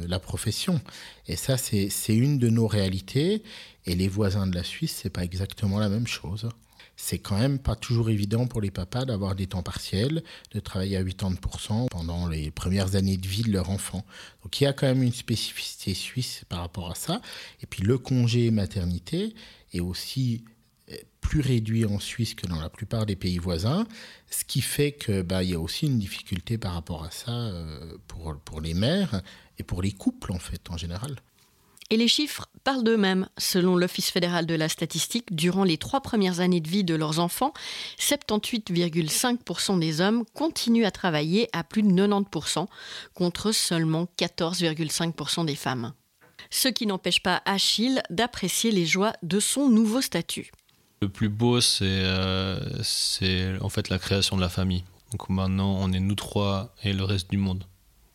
[0.07, 0.81] la profession.
[1.27, 3.43] Et ça, c'est une de nos réalités.
[3.85, 6.49] Et les voisins de la Suisse, c'est pas exactement la même chose.
[6.97, 10.97] C'est quand même pas toujours évident pour les papas d'avoir des temps partiels, de travailler
[10.97, 14.05] à 80% pendant les premières années de vie de leur enfant.
[14.43, 17.21] Donc il y a quand même une spécificité suisse par rapport à ça.
[17.63, 19.33] Et puis le congé maternité
[19.73, 20.43] est aussi
[21.21, 23.85] plus réduit en Suisse que dans la plupart des pays voisins,
[24.29, 27.97] ce qui fait qu'il bah, y a aussi une difficulté par rapport à ça euh,
[28.07, 29.21] pour, pour les mères
[29.57, 31.15] et pour les couples en fait en général.
[31.89, 33.27] Et les chiffres parlent d'eux-mêmes.
[33.37, 37.19] Selon l'Office fédéral de la statistique, durant les trois premières années de vie de leurs
[37.19, 37.53] enfants,
[37.99, 42.67] 78,5% des hommes continuent à travailler à plus de 90%,
[43.13, 45.93] contre seulement 14,5% des femmes.
[46.51, 50.51] Ce qui n'empêche pas Achille d'apprécier les joies de son nouveau statut.
[51.01, 54.83] Le plus beau, euh, c'est en fait la création de la famille.
[55.11, 57.63] Donc maintenant, on est nous trois et le reste du monde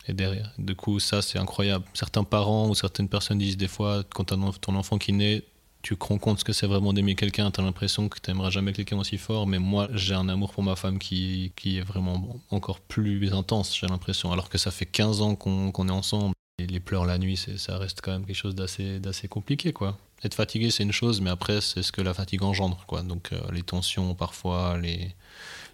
[0.07, 0.53] est derrière.
[0.57, 1.83] Du coup, ça, c'est incroyable.
[1.93, 5.43] Certains parents ou certaines personnes disent des fois, quand as ton enfant qui naît,
[5.81, 8.29] tu te rends compte ce que c'est vraiment d'aimer quelqu'un, tu as l'impression que tu
[8.29, 11.77] n'aimeras jamais quelqu'un aussi fort, mais moi j'ai un amour pour ma femme qui, qui
[11.77, 15.91] est vraiment encore plus intense, j'ai l'impression, alors que ça fait 15 ans qu'on est
[15.91, 16.33] ensemble.
[16.59, 20.71] Les pleurs la nuit, ça reste quand même quelque chose d'assez compliqué, quoi être fatigué,
[20.71, 22.83] c'est une chose, mais après, c'est ce que la fatigue engendre.
[22.87, 23.03] Quoi.
[23.03, 25.13] Donc, euh, les tensions, parfois, les,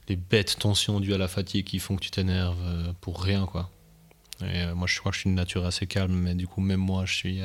[0.09, 3.45] les bêtes tensions dues à la fatigue qui font que tu t'énerves euh, pour rien.
[3.45, 3.69] Quoi.
[4.41, 6.61] Et euh, moi, je crois que je suis une nature assez calme, mais du coup,
[6.61, 7.41] même moi, je suis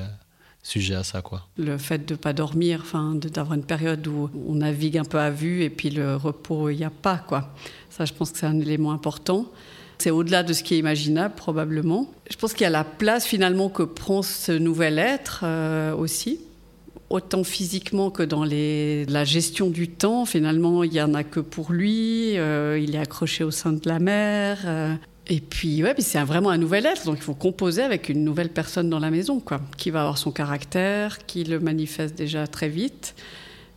[0.62, 1.22] sujet à ça.
[1.22, 1.46] Quoi.
[1.56, 5.30] Le fait de ne pas dormir, d'avoir une période où on navigue un peu à
[5.30, 7.18] vue et puis le repos, il n'y a pas.
[7.18, 7.54] Quoi.
[7.90, 9.46] Ça, je pense que c'est un élément important.
[9.98, 12.12] C'est au-delà de ce qui est imaginable, probablement.
[12.30, 15.44] Je pense qu'il y a la place, finalement, que prend ce nouvel être
[15.98, 16.38] aussi
[17.10, 20.24] autant physiquement que dans la gestion du temps.
[20.24, 22.36] Finalement, il n'y en a que pour lui.
[22.36, 24.58] Euh, il est accroché au sein de la mer.
[24.64, 24.94] Euh.
[25.26, 27.04] et puis, ouais, c'est vraiment un nouvel être.
[27.04, 30.18] Donc, il faut composer avec une nouvelle personne dans la maison, quoi, qui va avoir
[30.18, 33.14] son caractère, qui le manifeste déjà très vite.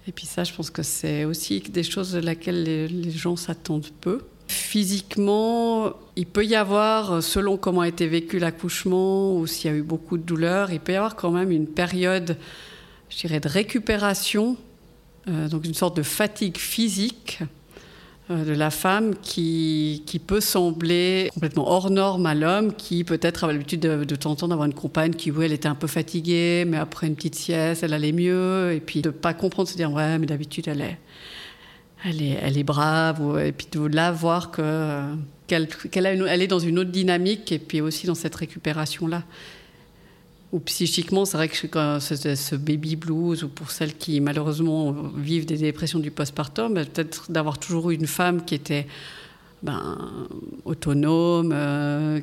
[0.08, 3.92] Et puis ça, je pense que c'est aussi des choses de laquelle les gens s'attendent
[4.02, 4.22] peu.
[4.52, 9.78] Physiquement, il peut y avoir, selon comment a été vécu l'accouchement ou s'il y a
[9.78, 12.36] eu beaucoup de douleurs, il peut y avoir quand même une période
[13.10, 14.58] je dirais, de récupération,
[15.28, 17.40] euh, donc une sorte de fatigue physique
[18.30, 23.44] euh, de la femme qui, qui, peut sembler complètement hors norme à l'homme, qui peut-être
[23.44, 25.76] a l'habitude de, de temps en temps d'avoir une compagne qui, oui, elle était un
[25.76, 29.34] peu fatiguée, mais après une petite sieste, elle allait mieux, et puis de ne pas
[29.34, 30.98] comprendre, se dire, ouais, mais d'habitude, elle est,
[32.04, 35.14] elle est, brave, et puis de là voir que,
[35.48, 39.24] qu'elle, qu'elle elle est dans une autre dynamique, et puis aussi dans cette récupération-là
[40.52, 45.58] ou psychiquement, c'est vrai que ce baby blues, ou pour celles qui malheureusement vivent des
[45.58, 48.86] dépressions du postpartum, peut-être d'avoir toujours eu une femme qui était
[49.64, 50.28] ben,
[50.66, 52.20] autonome, euh,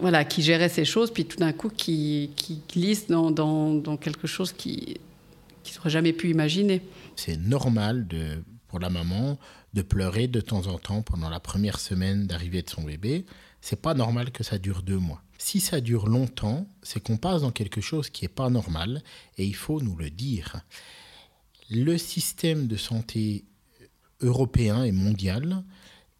[0.00, 2.30] voilà, qui gérait ces choses, puis tout d'un coup qui,
[2.72, 4.96] glisse dans, quelque chose qui
[5.76, 6.82] n'aurait jamais pu imaginer.
[7.14, 8.42] C'est normal de,
[8.78, 9.38] la maman
[9.74, 13.26] de pleurer de temps en temps pendant la première semaine d'arrivée de son bébé.
[13.60, 15.22] C'est pas normal que ça dure deux mois.
[15.38, 19.02] Si ça dure longtemps, c'est qu'on passe dans quelque chose qui n'est pas normal
[19.36, 20.60] et il faut nous le dire.
[21.70, 23.44] Le système de santé
[24.20, 25.64] européen et mondial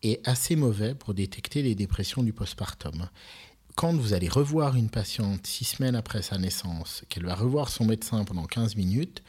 [0.03, 3.09] est assez mauvais pour détecter les dépressions du postpartum.
[3.75, 7.85] Quand vous allez revoir une patiente six semaines après sa naissance, qu'elle va revoir son
[7.85, 9.23] médecin pendant 15 minutes,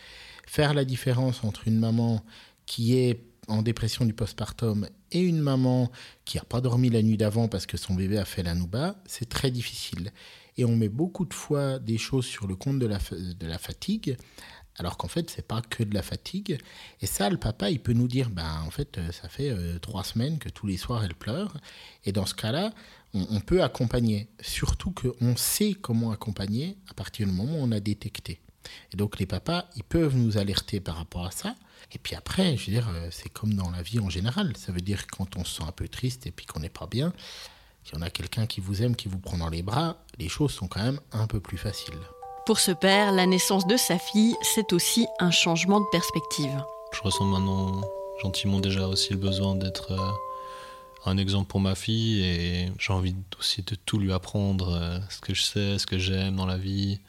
[0.45, 2.23] faire la différence entre une maman
[2.67, 5.89] qui est en dépression du postpartum et une maman
[6.25, 9.01] qui n'a pas dormi la nuit d'avant parce que son bébé a fait la nouba,
[9.07, 10.11] c'est très difficile.
[10.57, 14.17] Et on met beaucoup de fois des choses sur le compte de la, fatigue,
[14.75, 16.57] alors qu'en fait, c'est pas que de la fatigue.
[16.99, 19.77] Et ça, le papa, il peut nous dire, ben, en fait, euh, ça fait euh,
[19.79, 21.57] trois semaines que tous les soirs, elle pleure.
[22.05, 22.73] Et dans ce cas-là,
[23.13, 24.29] on, on, peut accompagner.
[24.41, 28.41] Surtout qu'on sait comment accompagner à partir du moment où on a détecté.
[28.91, 31.55] Et donc, les papas, ils peuvent nous alerter par rapport à ça.
[31.91, 34.55] Et puis après, je veux dire, euh, c'est comme dans la vie en général.
[34.57, 36.87] Ça veut dire quand on se sent un peu triste et puis qu'on n'est pas
[36.87, 37.13] bien,
[37.83, 40.51] si on a quelqu'un qui vous aime, qui vous prend dans les bras, les choses
[40.51, 41.95] sont quand même un peu plus faciles.
[42.45, 46.63] Pour ce père, la naissance de sa fille, c'est aussi un changement de perspective.
[46.93, 47.81] Je ressens maintenant
[48.21, 50.11] gentiment déjà aussi le besoin d'être euh,
[51.05, 55.19] un exemple pour ma fille et j'ai envie aussi de tout lui apprendre, euh, ce
[55.19, 56.99] que je sais, ce que j'aime dans la vie,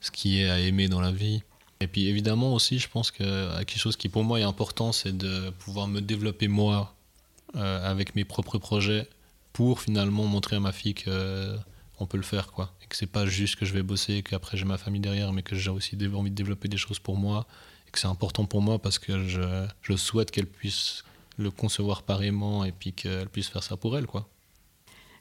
[0.00, 1.42] ce qui est à aimer dans la vie.
[1.80, 5.16] Et puis évidemment aussi, je pense que quelque chose qui pour moi est important, c'est
[5.16, 6.94] de pouvoir me développer moi
[7.54, 9.08] euh, avec mes propres projets
[9.52, 11.56] pour finalement montrer à ma fille que
[11.98, 14.56] on peut le faire quoi et que c'est pas juste que je vais bosser qu'après
[14.58, 17.46] j'ai ma famille derrière mais que j'ai aussi envie de développer des choses pour moi
[17.88, 21.04] et que c'est important pour moi parce que je, je souhaite qu'elle puisse
[21.38, 24.28] le concevoir pareillement et puis qu'elle puisse faire ça pour elle quoi.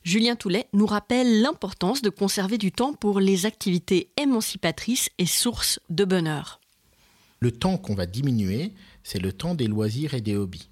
[0.05, 5.79] Julien Toulet nous rappelle l'importance de conserver du temps pour les activités émancipatrices et sources
[5.89, 6.61] de bonheur.
[7.39, 8.71] Le temps qu'on va diminuer,
[9.03, 10.69] c'est le temps des loisirs et des hobbies.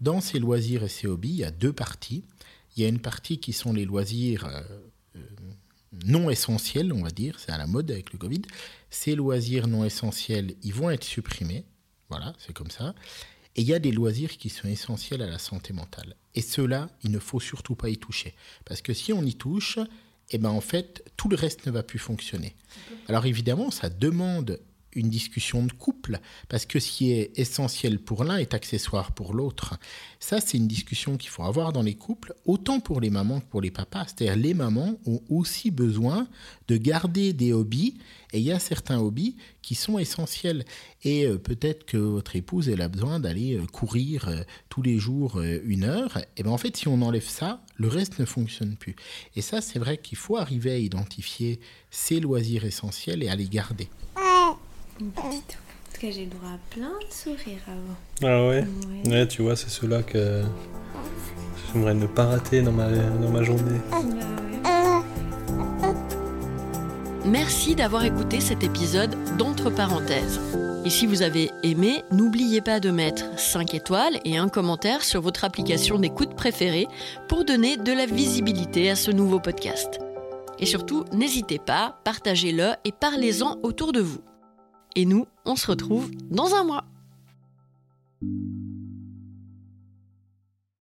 [0.00, 2.22] Dans ces loisirs et ces hobbies, il y a deux parties.
[2.76, 4.62] Il y a une partie qui sont les loisirs euh,
[5.16, 5.20] euh,
[6.06, 8.42] non essentiels, on va dire, c'est à la mode avec le Covid.
[8.88, 11.64] Ces loisirs non essentiels, ils vont être supprimés.
[12.08, 12.94] Voilà, c'est comme ça.
[13.56, 16.16] Et il y a des loisirs qui sont essentiels à la santé mentale.
[16.34, 18.34] Et ceux-là, il ne faut surtout pas y toucher.
[18.64, 19.78] Parce que si on y touche,
[20.30, 22.56] eh ben en fait, tout le reste ne va plus fonctionner.
[23.08, 24.60] Alors évidemment, ça demande
[24.94, 29.34] une discussion de couple, parce que ce qui est essentiel pour l'un est accessoire pour
[29.34, 29.78] l'autre.
[30.20, 33.46] Ça, c'est une discussion qu'il faut avoir dans les couples, autant pour les mamans que
[33.46, 34.06] pour les papas.
[34.06, 36.28] C'est-à-dire les mamans ont aussi besoin
[36.68, 37.94] de garder des hobbies,
[38.32, 40.64] et il y a certains hobbies qui sont essentiels.
[41.04, 44.98] Et euh, peut-être que votre épouse, elle a besoin d'aller euh, courir euh, tous les
[44.98, 46.18] jours une heure.
[46.36, 48.96] Et bien en fait, si on enlève ça, le reste ne fonctionne plus.
[49.36, 53.48] Et ça, c'est vrai qu'il faut arriver à identifier ces loisirs essentiels et à les
[53.48, 53.88] garder.
[55.00, 55.58] Une petite.
[55.58, 57.96] En tout cas, j'ai le droit à plein de sourires avant.
[58.22, 58.64] Ah ouais?
[59.04, 59.10] Ouais.
[59.10, 60.42] Ouais, tu vois, c'est ceux-là que
[61.72, 63.80] j'aimerais ne pas rater dans ma, dans ma journée.
[63.90, 64.22] Bah ouais.
[67.24, 70.40] Merci d'avoir écouté cet épisode d'Entre parenthèses.
[70.84, 75.20] Et si vous avez aimé, n'oubliez pas de mettre 5 étoiles et un commentaire sur
[75.20, 76.88] votre application d'écoute préférée
[77.28, 80.00] pour donner de la visibilité à ce nouveau podcast.
[80.58, 84.20] Et surtout, n'hésitez pas, partagez-le et parlez-en autour de vous.
[84.94, 86.84] Et nous, on se retrouve dans un mois.